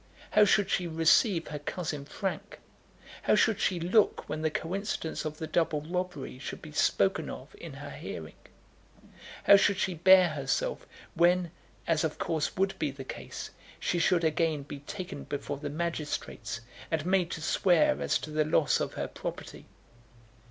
How 0.31 0.45
should 0.45 0.71
she 0.71 0.87
receive 0.87 1.49
her 1.49 1.59
cousin 1.59 2.05
Frank? 2.05 2.57
How 3.21 3.35
should 3.35 3.59
she 3.59 3.79
look 3.79 4.27
when 4.27 4.41
the 4.41 4.49
coincidence 4.49 5.25
of 5.25 5.37
the 5.37 5.45
double 5.45 5.81
robbery 5.81 6.39
should 6.39 6.59
be 6.59 6.71
spoken 6.71 7.29
of 7.29 7.55
in 7.61 7.73
her 7.73 7.91
hearing? 7.91 8.33
How 9.43 9.57
should 9.57 9.77
she 9.77 9.93
bear 9.93 10.29
herself 10.29 10.87
when, 11.13 11.51
as 11.85 12.03
of 12.03 12.17
course 12.17 12.57
would 12.57 12.79
be 12.79 12.89
the 12.89 13.03
case, 13.03 13.51
she 13.79 13.99
should 13.99 14.23
again 14.23 14.63
be 14.63 14.79
taken 14.79 15.25
before 15.25 15.57
the 15.59 15.69
magistrates, 15.69 16.61
and 16.89 17.05
made 17.05 17.29
to 17.29 17.41
swear 17.43 18.01
as 18.01 18.17
to 18.21 18.31
the 18.31 18.43
loss 18.43 18.79
of 18.79 18.93
her 18.93 19.07
property? 19.07 19.67